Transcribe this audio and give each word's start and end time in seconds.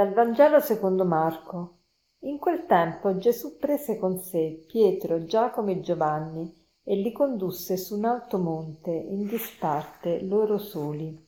Dal 0.00 0.14
Vangelo 0.14 0.60
secondo 0.60 1.04
Marco. 1.04 1.80
In 2.20 2.38
quel 2.38 2.64
tempo 2.64 3.18
Gesù 3.18 3.58
prese 3.58 3.98
con 3.98 4.18
sé 4.18 4.64
Pietro, 4.66 5.26
Giacomo 5.26 5.72
e 5.72 5.80
Giovanni 5.80 6.50
e 6.82 6.96
li 6.96 7.12
condusse 7.12 7.76
su 7.76 7.98
un 7.98 8.06
alto 8.06 8.38
monte 8.38 8.90
in 8.92 9.26
disparte 9.26 10.22
loro 10.22 10.56
soli. 10.56 11.22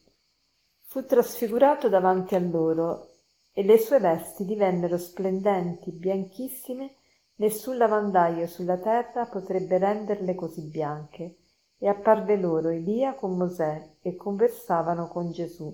Fu 0.85 1.05
trasfigurato 1.05 1.91
davanti 1.91 2.35
a 2.35 2.39
loro 2.39 3.09
e 3.53 3.63
le 3.63 3.77
sue 3.77 3.99
vesti 3.99 4.47
divennero 4.47 4.97
splendenti, 4.97 5.91
bianchissime, 5.91 6.95
nessun 7.35 7.77
lavandaio 7.77 8.47
sulla 8.47 8.79
terra 8.79 9.27
potrebbe 9.27 9.77
renderle 9.77 10.35
così 10.35 10.63
bianche. 10.63 11.37
E 11.77 11.89
apparve 11.89 12.39
loro 12.39 12.71
Elia 12.71 13.17
con 13.17 13.37
Mosè 13.37 13.97
e 14.01 14.17
conversavano 14.17 15.09
con 15.09 15.31
Gesù. 15.31 15.71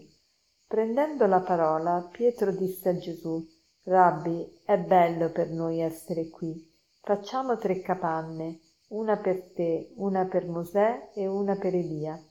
Prendendo 0.68 1.24
la 1.24 1.40
parola, 1.40 2.06
Pietro 2.12 2.52
disse 2.52 2.90
a 2.90 2.98
Gesù, 2.98 3.42
Rabbi, 3.84 4.60
è 4.66 4.78
bello 4.78 5.30
per 5.32 5.48
noi 5.48 5.80
essere 5.80 6.28
qui. 6.28 6.62
Facciamo 7.00 7.56
tre 7.56 7.80
capanne, 7.80 8.60
una 8.88 9.16
per 9.16 9.50
te, 9.54 9.94
una 9.96 10.26
per 10.26 10.46
Mosè 10.46 11.12
e 11.14 11.26
una 11.26 11.56
per 11.56 11.74
Elia. 11.74 12.22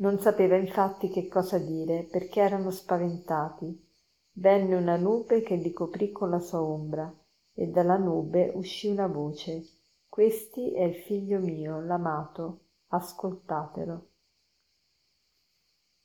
Non 0.00 0.18
sapeva 0.18 0.56
infatti 0.56 1.08
che 1.08 1.28
cosa 1.28 1.56
dire, 1.56 2.06
perché 2.10 2.40
erano 2.40 2.70
spaventati. 2.70 3.88
Venne 4.32 4.74
una 4.74 4.96
nube 4.96 5.40
che 5.40 5.54
li 5.54 5.72
coprì 5.72 6.12
con 6.12 6.28
la 6.28 6.40
sua 6.40 6.60
ombra, 6.60 7.10
e 7.54 7.68
dalla 7.68 7.96
nube 7.96 8.52
uscì 8.54 8.88
una 8.88 9.06
voce. 9.06 9.62
Questi 10.10 10.74
è 10.74 10.82
il 10.82 10.96
figlio 10.96 11.38
mio, 11.38 11.80
l'amato, 11.80 12.64
ascoltatelo. 12.88 14.08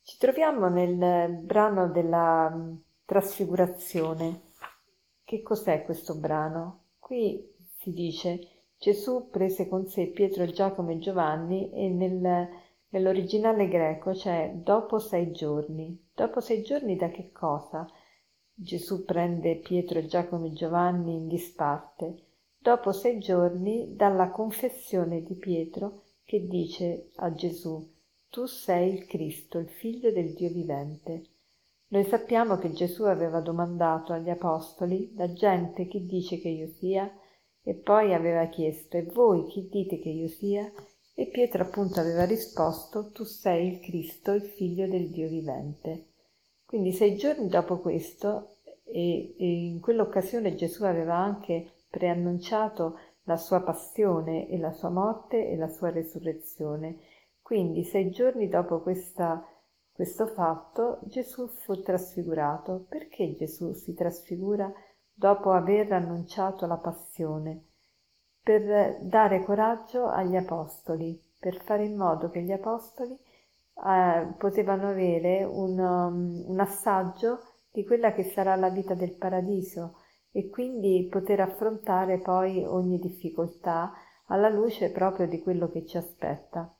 Ci 0.07 0.17
troviamo 0.19 0.69
nel 0.69 1.35
brano 1.43 1.89
della 1.89 2.49
mm, 2.49 2.75
trasfigurazione. 3.03 4.53
Che 5.25 5.41
cos'è 5.41 5.83
questo 5.83 6.15
brano? 6.15 6.85
Qui 6.97 7.53
si 7.75 7.91
dice 7.91 8.39
Gesù 8.77 9.29
prese 9.29 9.67
con 9.67 9.85
sé 9.85 10.07
Pietro, 10.07 10.45
Giacomo 10.45 10.91
e 10.91 10.99
Giovanni 10.99 11.73
e 11.73 11.89
nel, 11.89 12.47
nell'originale 12.87 13.67
greco 13.67 14.11
c'è 14.11 14.53
dopo 14.55 14.97
sei 14.97 15.33
giorni. 15.33 16.07
Dopo 16.15 16.39
sei 16.39 16.61
giorni 16.61 16.95
da 16.95 17.09
che 17.09 17.33
cosa? 17.33 17.85
Gesù 18.53 19.03
prende 19.03 19.57
Pietro, 19.57 20.05
Giacomo 20.05 20.45
e 20.45 20.53
Giovanni 20.53 21.15
in 21.15 21.27
disparte. 21.27 22.27
Dopo 22.57 22.93
sei 22.93 23.19
giorni 23.19 23.93
dalla 23.93 24.29
confessione 24.29 25.21
di 25.21 25.35
Pietro 25.35 26.03
che 26.23 26.47
dice 26.47 27.09
a 27.15 27.33
Gesù 27.33 27.95
tu 28.29 28.45
sei 28.45 28.93
il 28.93 29.05
Cristo, 29.05 29.57
il 29.57 29.69
figlio 29.69 30.11
del 30.11 30.33
Dio 30.33 30.49
vivente. 30.49 31.23
Noi 31.89 32.03
sappiamo 32.03 32.57
che 32.57 32.71
Gesù 32.71 33.03
aveva 33.03 33.39
domandato 33.39 34.11
agli 34.11 34.29
apostoli, 34.29 35.13
la 35.15 35.31
gente 35.31 35.87
chi 35.87 36.05
dice 36.05 36.39
che 36.39 36.49
io 36.49 36.67
sia, 36.67 37.09
e 37.63 37.73
poi 37.73 38.13
aveva 38.13 38.45
chiesto, 38.47 38.97
e 38.97 39.03
voi 39.03 39.45
chi 39.47 39.69
dite 39.69 39.99
che 39.99 40.09
io 40.09 40.27
sia? 40.27 40.71
E 41.13 41.27
Pietro 41.27 41.63
appunto 41.63 41.99
aveva 41.99 42.25
risposto, 42.25 43.09
tu 43.11 43.23
sei 43.23 43.67
il 43.67 43.79
Cristo, 43.79 44.33
il 44.33 44.43
figlio 44.43 44.87
del 44.87 45.09
Dio 45.09 45.27
vivente. 45.27 46.07
Quindi 46.65 46.91
sei 46.91 47.15
giorni 47.15 47.47
dopo 47.47 47.79
questo, 47.79 48.57
e, 48.83 49.35
e 49.37 49.45
in 49.67 49.79
quell'occasione 49.79 50.55
Gesù 50.55 50.83
aveva 50.83 51.15
anche 51.15 51.71
preannunciato 51.89 52.99
la 53.23 53.37
sua 53.37 53.61
passione 53.61 54.47
e 54.49 54.57
la 54.57 54.71
sua 54.71 54.89
morte 54.89 55.49
e 55.49 55.57
la 55.57 55.67
sua 55.67 55.89
resurrezione 55.89 56.99
quindi 57.47 57.85
sei 57.85 58.09
giorni 58.09 58.49
dopo 58.49 58.81
questa, 58.81 59.41
questo 59.93 60.27
fatto 60.27 60.99
Gesù 61.03 61.47
fu 61.47 61.81
trasfigurato. 61.81 62.85
Perché 62.89 63.35
Gesù 63.37 63.71
si 63.71 63.93
trasfigura 63.93 64.69
dopo 65.13 65.51
aver 65.51 65.93
annunciato 65.93 66.67
la 66.67 66.75
passione? 66.75 67.67
Per 68.43 68.99
dare 68.99 69.45
coraggio 69.45 70.07
agli 70.07 70.35
apostoli, 70.35 71.17
per 71.39 71.61
fare 71.63 71.85
in 71.85 71.95
modo 71.95 72.29
che 72.29 72.41
gli 72.41 72.51
apostoli 72.51 73.13
eh, 73.13 74.27
potevano 74.37 74.89
avere 74.89 75.45
un, 75.45 75.79
um, 75.79 76.43
un 76.49 76.59
assaggio 76.59 77.39
di 77.71 77.85
quella 77.85 78.11
che 78.11 78.25
sarà 78.25 78.57
la 78.57 78.69
vita 78.69 78.93
del 78.93 79.15
paradiso 79.15 79.99
e 80.33 80.49
quindi 80.49 81.07
poter 81.09 81.39
affrontare 81.39 82.17
poi 82.19 82.65
ogni 82.65 82.99
difficoltà 82.99 83.93
alla 84.25 84.49
luce 84.49 84.91
proprio 84.91 85.29
di 85.29 85.41
quello 85.41 85.69
che 85.69 85.85
ci 85.85 85.95
aspetta. 85.95 86.76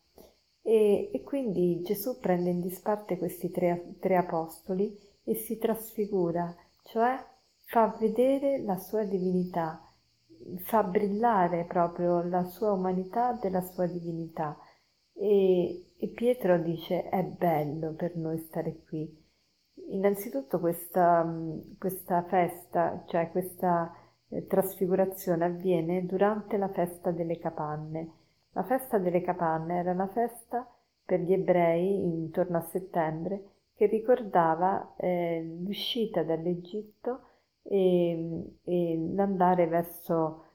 E, 0.67 1.11
e 1.13 1.23
quindi 1.23 1.79
Gesù 1.81 2.19
prende 2.19 2.50
in 2.50 2.59
disparte 2.59 3.17
questi 3.17 3.50
tre, 3.51 3.95
tre 4.01 4.17
apostoli 4.17 5.00
e 5.23 5.35
si 5.35 5.57
trasfigura, 5.57 6.53
cioè 6.83 7.17
fa 7.67 7.95
vedere 7.97 8.61
la 8.61 8.75
sua 8.75 9.05
divinità, 9.05 9.81
fa 10.66 10.83
brillare 10.83 11.63
proprio 11.63 12.22
la 12.22 12.44
sua 12.44 12.73
umanità 12.73 13.31
della 13.41 13.61
sua 13.61 13.88
divinità. 13.88 14.57
E, 15.13 15.94
e, 15.97 16.07
Pietro 16.09 16.59
dice 16.59 17.07
è 17.07 17.23
bello 17.23 17.94
per 17.94 18.17
noi 18.17 18.38
stare 18.39 18.84
qui. 18.89 19.09
Innanzitutto 19.91 20.59
questa, 20.59 21.25
questa 21.79 22.23
festa, 22.23 23.05
cioè 23.07 23.31
questa 23.31 23.89
eh, 24.28 24.45
trasfigurazione 24.45 25.45
avviene 25.45 26.05
durante 26.05 26.57
la 26.57 26.67
festa 26.67 27.11
delle 27.11 27.38
capanne 27.39 28.25
la 28.57 28.63
festa 28.63 28.97
delle 28.97 29.22
capanne 29.22 29.78
era 29.78 29.91
una 29.91 30.07
festa 30.07 30.68
per 31.06 31.19
gli 31.19 31.31
ebrei 31.31 32.03
intorno 32.03 32.57
a 32.57 32.62
settembre 32.62 33.44
che 33.75 33.85
ricordava 33.85 34.95
eh, 34.97 35.59
l'uscita 35.63 36.23
dall'Egitto 36.23 37.19
e, 37.62 38.57
e 38.63 39.12
l'andare 39.13 39.67
verso, 39.67 40.46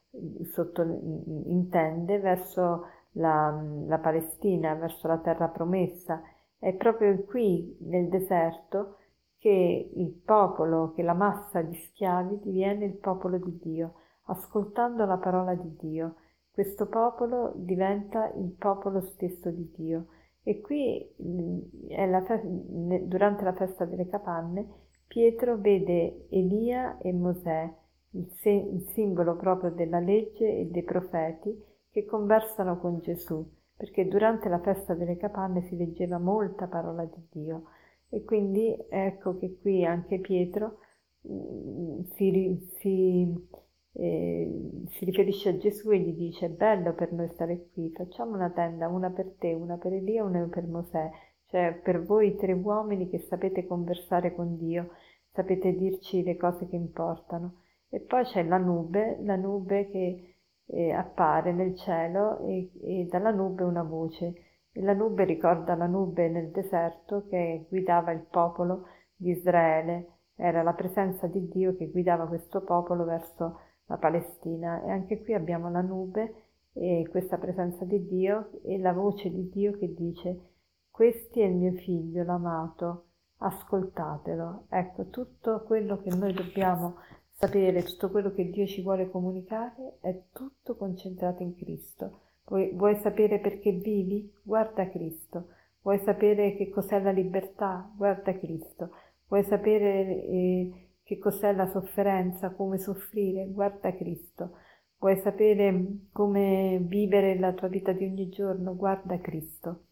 sotto, 0.51 0.83
in 0.83 1.69
tende, 1.71 2.19
verso 2.19 2.87
la, 3.13 3.57
la 3.87 3.99
Palestina, 3.99 4.75
verso 4.75 5.07
la 5.07 5.19
terra 5.19 5.47
promessa. 5.47 6.21
È 6.59 6.73
proprio 6.75 7.23
qui, 7.23 7.77
nel 7.83 8.09
deserto, 8.09 8.97
che 9.39 9.93
il 9.95 10.11
popolo, 10.11 10.93
che 10.93 11.05
la 11.05 11.15
massa 11.15 11.63
di 11.63 11.77
schiavi 11.77 12.41
diviene 12.41 12.85
il 12.85 12.97
popolo 12.97 13.39
di 13.39 13.57
Dio, 13.63 13.95
ascoltando 14.25 15.05
la 15.05 15.19
parola 15.19 15.55
di 15.55 15.77
Dio 15.77 16.15
questo 16.53 16.87
popolo 16.87 17.53
diventa 17.57 18.31
il 18.35 18.55
popolo 18.59 19.01
stesso 19.01 19.51
di 19.51 19.73
Dio. 19.75 20.07
E 20.45 20.61
qui 20.61 21.09
la 21.89 22.23
fe- 22.25 22.43
durante 23.07 23.45
la 23.45 23.55
festa 23.55 23.85
delle 23.85 24.09
capanne 24.09 24.81
Pietro 25.07 25.59
vede 25.59 26.27
Elia 26.31 26.99
e 26.99 27.13
Mosè, 27.13 27.71
il, 28.13 28.31
se- 28.41 28.51
il 28.51 28.89
simbolo 28.93 29.37
proprio 29.37 29.71
della 29.71 30.01
legge 30.01 30.59
e 30.59 30.67
dei 30.71 30.83
profeti, 30.83 31.55
che 31.91 32.05
conversano 32.07 32.79
con 32.79 32.99
Gesù, 33.01 33.47
perché 33.77 34.09
durante 34.09 34.49
la 34.49 34.61
festa 34.61 34.95
delle 34.95 35.19
capanne 35.19 35.63
si 35.69 35.77
leggeva 35.77 36.19
molta 36.19 36.67
parola 36.67 37.05
di 37.05 37.27
Dio. 37.31 37.65
E 38.09 38.25
quindi 38.25 38.75
ecco 38.89 39.37
che 39.37 39.59
qui 39.61 39.85
anche 39.85 40.19
Pietro 40.19 40.79
mm, 41.29 42.01
si, 42.15 42.69
si 42.79 43.49
eh, 43.93 44.51
si 44.93 45.05
riferisce 45.05 45.51
a 45.51 45.57
Gesù 45.57 45.91
e 45.91 45.99
gli 45.99 46.13
dice 46.13 46.47
è 46.47 46.49
bello 46.51 46.93
per 46.93 47.13
noi 47.13 47.29
stare 47.31 47.69
qui, 47.73 47.91
facciamo 47.91 48.35
una 48.35 48.51
tenda, 48.51 48.89
una 48.89 49.11
per 49.11 49.35
te, 49.39 49.53
una 49.53 49.77
per 49.77 49.93
Elia, 49.95 50.23
una 50.23 50.47
per 50.51 50.67
Mosè, 50.67 51.11
cioè 51.47 51.81
per 51.83 52.05
voi 52.05 52.37
tre 52.37 52.53
uomini 52.53 53.09
che 53.09 53.19
sapete 53.21 53.67
conversare 53.67 54.35
con 54.35 54.57
Dio, 54.57 54.91
sapete 55.33 55.73
dirci 55.73 56.23
le 56.23 56.37
cose 56.37 56.69
che 56.69 56.77
importano. 56.77 57.63
E 57.89 58.01
poi 58.01 58.25
c'è 58.25 58.43
la 58.43 58.59
nube, 58.59 59.19
la 59.23 59.37
nube 59.37 59.89
che 59.91 60.37
eh, 60.67 60.93
appare 60.93 61.53
nel 61.53 61.77
cielo 61.77 62.41
e, 62.47 62.71
e 62.83 63.07
dalla 63.11 63.31
nube 63.31 63.65
una 63.65 63.83
voce. 63.83 64.35
E 64.73 64.81
la 64.83 64.95
nube 64.95 65.25
ricorda 65.25 65.75
la 65.75 65.87
nube 65.87 66.29
nel 66.29 66.51
deserto 66.51 67.27
che 67.29 67.67
guidava 67.69 68.13
il 68.13 68.27
popolo 68.31 68.87
di 69.15 69.31
Israele, 69.31 70.09
era 70.35 70.63
la 70.63 70.73
presenza 70.73 71.27
di 71.27 71.49
Dio 71.49 71.77
che 71.77 71.91
guidava 71.91 72.27
questo 72.27 72.63
popolo 72.63 73.05
verso 73.05 73.59
la 73.93 73.99
Palestina 73.99 74.83
e 74.83 74.91
anche 74.91 75.23
qui 75.23 75.35
abbiamo 75.35 75.71
la 75.71 75.83
nube 75.83 76.35
e 76.73 77.07
questa 77.11 77.37
presenza 77.37 77.85
di 77.85 78.07
Dio 78.07 78.51
e 78.63 78.79
la 78.79 78.95
voce 78.95 79.31
di 79.31 79.51
Dio 79.51 79.77
che 79.77 79.93
dice 79.93 80.49
questi 80.91 81.41
è 81.41 81.45
il 81.45 81.55
mio 81.55 81.73
figlio 81.73 82.23
l'amato, 82.23 83.07
ascoltatelo. 83.39 84.67
Ecco, 84.69 85.07
tutto 85.07 85.63
quello 85.67 86.01
che 86.01 86.15
noi 86.15 86.33
dobbiamo 86.33 86.97
sapere, 87.31 87.83
tutto 87.83 88.11
quello 88.11 88.33
che 88.33 88.51
Dio 88.51 88.67
ci 88.67 88.83
vuole 88.83 89.11
comunicare 89.11 89.99
è 90.01 90.23
tutto 90.33 90.77
concentrato 90.77 91.43
in 91.43 91.57
Cristo. 91.57 92.21
Vuoi, 92.47 92.73
vuoi 92.75 92.97
sapere 92.97 93.39
perché 93.41 93.73
vivi? 93.73 94.33
Guarda 94.43 94.89
Cristo. 94.89 95.49
Vuoi 95.83 95.99
sapere 95.99 96.55
che 96.57 96.69
cos'è 96.69 97.01
la 97.01 97.11
libertà? 97.11 97.91
Guarda 97.97 98.39
Cristo. 98.39 98.91
Vuoi 99.29 99.45
sapere 99.45 100.25
eh, 100.25 100.89
che 101.13 101.19
cos'è 101.19 101.53
la 101.53 101.67
sofferenza, 101.67 102.51
come 102.51 102.79
soffrire, 102.79 103.47
guarda 103.49 103.95
Cristo. 103.95 104.57
Vuoi 104.99 105.17
sapere 105.19 106.09
come 106.11 106.79
vivere 106.81 107.39
la 107.39 107.53
tua 107.53 107.69
vita 107.69 107.93
di 107.93 108.05
ogni 108.05 108.29
giorno? 108.29 108.75
Guarda 108.75 109.19
Cristo. 109.19 109.85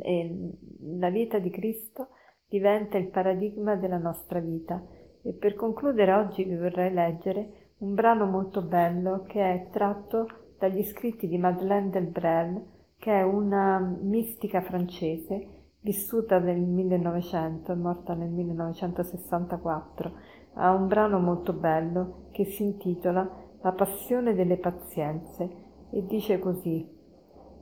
E 0.00 0.50
la 0.98 1.10
vita 1.10 1.38
di 1.38 1.50
Cristo 1.50 2.08
diventa 2.48 2.96
il 2.96 3.08
paradigma 3.08 3.76
della 3.76 3.98
nostra 3.98 4.40
vita 4.40 4.84
E 5.22 5.32
per 5.32 5.54
concludere 5.54 6.12
oggi 6.12 6.44
vi 6.44 6.56
vorrei 6.56 6.92
leggere 6.92 7.72
un 7.78 7.94
brano 7.94 8.26
molto 8.26 8.62
bello 8.62 9.24
che 9.26 9.42
è 9.42 9.68
tratto 9.70 10.54
dagli 10.58 10.82
scritti 10.84 11.28
di 11.28 11.36
Madeleine 11.36 11.90
Delbrel, 11.90 12.64
che 12.98 13.12
è 13.12 13.22
una 13.22 13.78
mistica 13.78 14.62
francese 14.62 15.56
vissuta 15.86 16.40
nel 16.40 16.58
1900, 16.58 17.70
è 17.70 17.74
morta 17.76 18.14
nel 18.14 18.30
1964. 18.30 20.12
Ha 20.58 20.72
un 20.72 20.86
brano 20.86 21.18
molto 21.18 21.52
bello 21.52 22.28
che 22.32 22.44
si 22.44 22.62
intitola 22.62 23.28
La 23.62 23.72
passione 23.72 24.34
delle 24.34 24.58
pazienze 24.58 25.48
e 25.90 26.04
dice 26.06 26.38
così, 26.38 26.88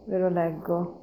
ve 0.07 0.19
lo 0.19 0.29
leggo. 0.29 1.03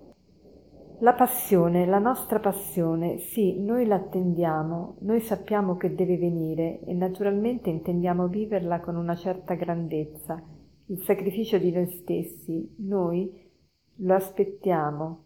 La 0.99 1.13
passione, 1.13 1.87
la 1.87 1.97
nostra 1.97 2.39
passione, 2.39 3.17
sì, 3.17 3.59
noi 3.59 3.87
l'attendiamo, 3.87 4.97
noi 4.99 5.19
sappiamo 5.19 5.75
che 5.75 5.95
deve 5.95 6.17
venire 6.17 6.81
e 6.81 6.93
naturalmente 6.93 7.71
intendiamo 7.71 8.27
viverla 8.27 8.79
con 8.81 8.95
una 8.95 9.15
certa 9.15 9.55
grandezza, 9.55 10.39
il 10.85 10.99
sacrificio 10.99 11.57
di 11.57 11.71
noi 11.71 11.87
stessi, 11.87 12.75
noi 12.79 13.49
lo 13.95 14.13
aspettiamo. 14.13 15.25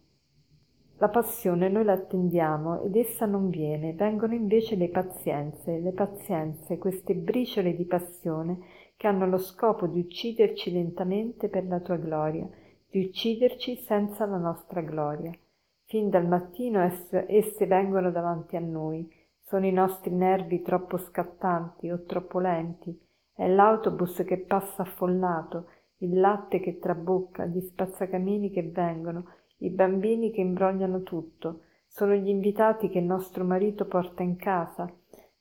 La 0.98 1.08
passione 1.08 1.68
noi 1.68 1.84
l'attendiamo 1.84 2.80
ed 2.80 2.96
essa 2.96 3.26
non 3.26 3.50
viene, 3.50 3.92
vengono 3.92 4.32
invece 4.32 4.76
le 4.76 4.88
pazienze, 4.88 5.78
le 5.78 5.92
pazienze, 5.92 6.78
queste 6.78 7.14
briciole 7.14 7.76
di 7.76 7.84
passione 7.84 8.58
che 8.96 9.06
hanno 9.06 9.26
lo 9.26 9.36
scopo 9.36 9.86
di 9.86 10.00
ucciderci 10.00 10.72
lentamente 10.72 11.50
per 11.50 11.66
la 11.66 11.80
tua 11.80 11.96
gloria, 11.96 12.48
di 12.88 13.04
ucciderci 13.04 13.76
senza 13.76 14.24
la 14.24 14.38
nostra 14.38 14.80
gloria. 14.80 15.36
Fin 15.84 16.08
dal 16.08 16.26
mattino 16.26 16.80
esse, 16.80 17.26
esse 17.28 17.66
vengono 17.66 18.10
davanti 18.10 18.56
a 18.56 18.60
noi, 18.60 19.06
sono 19.42 19.66
i 19.66 19.72
nostri 19.72 20.10
nervi 20.10 20.62
troppo 20.62 20.96
scattanti 20.96 21.90
o 21.90 22.04
troppo 22.04 22.40
lenti, 22.40 22.98
è 23.34 23.46
l'autobus 23.46 24.24
che 24.26 24.38
passa 24.38 24.80
affollato, 24.80 25.68
il 25.98 26.18
latte 26.18 26.58
che 26.58 26.78
trabocca, 26.78 27.44
gli 27.44 27.60
spazzacamini 27.60 28.50
che 28.50 28.62
vengono, 28.62 29.26
i 29.58 29.70
bambini 29.70 30.30
che 30.30 30.40
imbrogliano 30.40 31.02
tutto, 31.02 31.62
sono 31.86 32.14
gli 32.14 32.28
invitati 32.28 32.88
che 32.88 33.00
nostro 33.00 33.44
marito 33.44 33.86
porta 33.86 34.22
in 34.22 34.36
casa, 34.36 34.92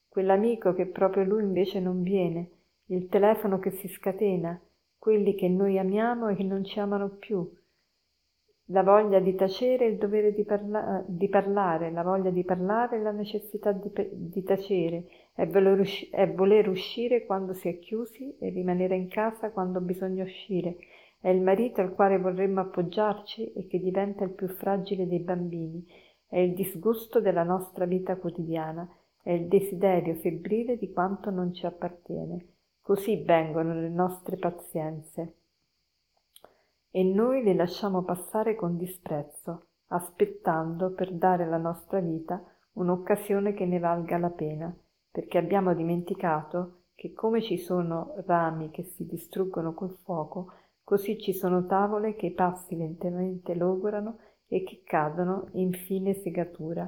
quell'amico 0.08 0.74
che 0.74 0.86
proprio 0.86 1.24
lui 1.24 1.44
invece 1.44 1.80
non 1.80 2.02
viene, 2.02 2.50
il 2.88 3.08
telefono 3.08 3.60
che 3.60 3.72
si 3.72 3.88
scatena, 3.88 4.60
quelli 4.98 5.36
che 5.36 5.50
noi 5.50 5.78
amiamo 5.78 6.30
e 6.30 6.36
che 6.36 6.44
non 6.44 6.64
ci 6.64 6.80
amano 6.80 7.10
più, 7.10 7.48
la 8.70 8.82
voglia 8.82 9.20
di 9.20 9.36
tacere 9.36 9.86
e 9.86 9.90
il 9.90 9.98
dovere 9.98 10.34
di, 10.34 10.44
parla- 10.44 11.04
di, 11.06 11.30
parlare, 11.30 11.92
la 11.92 12.02
voglia 12.02 12.32
di 12.32 12.44
parlare 12.44 12.98
e 12.98 13.02
la 13.02 13.12
necessità 13.12 13.72
di, 13.72 13.92
di 14.12 14.44
tacere, 14.44 15.04
è 15.34 15.46
voler, 15.46 15.80
usci- 15.80 16.10
è 16.10 16.32
voler 16.32 16.68
uscire 16.70 17.26
quando 17.26 17.54
si 17.54 17.68
è 17.68 17.78
chiusi 17.78 18.36
e 18.40 18.50
rimanere 18.50 18.96
in 18.96 19.08
casa 19.08 19.52
quando 19.52 19.82
bisogna 19.82 20.24
uscire, 20.24 20.78
è 21.20 21.30
il 21.30 21.42
marito 21.42 21.82
al 21.82 21.94
quale 21.94 22.20
vorremmo 22.20 22.62
appoggiarci 22.62 23.54
e 23.54 23.68
che 23.68 23.80
diventa 23.80 24.24
il 24.24 24.32
più 24.32 24.48
fragile 24.48 25.08
dei 25.08 25.20
bambini, 25.20 25.86
è 26.28 26.38
il 26.40 26.54
disgusto 26.54 27.20
della 27.20 27.44
nostra 27.44 27.86
vita 27.86 28.16
quotidiana, 28.18 28.88
è 29.22 29.32
il 29.32 29.48
desiderio 29.48 30.16
febbrile 30.16 30.78
di 30.78 30.92
quanto 30.92 31.30
non 31.32 31.54
ci 31.54 31.66
appartiene. 31.66 32.46
Così 32.82 33.24
vengono 33.24 33.74
le 33.74 33.90
nostre 33.90 34.38
pazienze. 34.38 35.36
E 36.92 37.04
noi 37.04 37.44
le 37.44 37.56
lasciamo 37.56 38.04
passare 38.04 38.56
con 38.56 38.78
disprezzo, 38.78 39.68
aspettando 39.88 40.92
per 40.92 41.12
dare 41.12 41.44
alla 41.44 41.58
nostra 41.58 42.00
vita 42.00 42.44
un'occasione 42.74 43.54
che 43.54 43.66
ne 43.66 43.80
valga 43.80 44.18
la 44.18 44.30
pena, 44.30 44.76
perché 45.10 45.38
abbiamo 45.38 45.74
dimenticato 45.74 46.84
che 46.96 47.14
come 47.14 47.42
ci 47.42 47.58
sono 47.58 48.14
rami 48.26 48.70
che 48.70 48.84
si 48.84 49.06
distruggono 49.06 49.74
col 49.74 49.98
fuoco, 50.04 50.52
così 50.86 51.20
ci 51.20 51.34
sono 51.34 51.66
tavole 51.66 52.16
che 52.16 52.28
i 52.28 52.34
passi 52.34 52.78
lentamente 52.78 53.56
logorano 53.56 54.20
e 54.48 54.64
che 54.64 54.84
cadono 54.86 55.50
in 55.54 55.74
fine 55.74 56.14
segatura, 56.14 56.88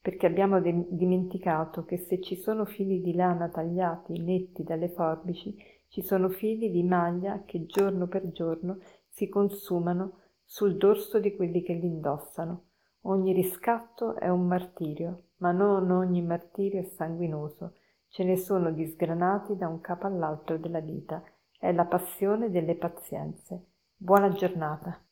perché 0.00 0.26
abbiamo 0.26 0.60
de- 0.60 0.86
dimenticato 0.88 1.84
che 1.84 1.98
se 1.98 2.20
ci 2.20 2.36
sono 2.36 2.64
fili 2.64 3.02
di 3.02 3.12
lana 3.12 3.48
tagliati 3.48 4.18
netti 4.20 4.62
dalle 4.62 4.88
forbici, 4.88 5.54
ci 5.88 6.02
sono 6.02 6.28
fili 6.28 6.70
di 6.70 6.84
maglia 6.84 7.42
che 7.44 7.66
giorno 7.66 8.06
per 8.06 8.30
giorno 8.30 8.78
si 9.08 9.28
consumano 9.28 10.20
sul 10.44 10.76
dorso 10.76 11.18
di 11.18 11.34
quelli 11.34 11.62
che 11.62 11.74
li 11.74 11.86
indossano. 11.86 12.66
Ogni 13.02 13.32
riscatto 13.32 14.14
è 14.14 14.28
un 14.28 14.46
martirio, 14.46 15.30
ma 15.38 15.50
non 15.50 15.90
ogni 15.90 16.22
martirio 16.22 16.80
è 16.80 16.84
sanguinoso. 16.84 17.74
Ce 18.08 18.22
ne 18.22 18.36
sono 18.36 18.70
di 18.70 18.86
sgranati 18.86 19.56
da 19.56 19.68
un 19.68 19.80
capo 19.80 20.06
all'altro 20.06 20.56
della 20.56 20.80
vita. 20.80 21.22
È 21.64 21.72
la 21.72 21.86
passione 21.86 22.50
delle 22.50 22.74
pazienze. 22.76 23.68
Buona 23.96 24.28
giornata. 24.28 25.02